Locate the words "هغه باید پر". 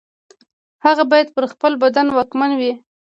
0.85-1.45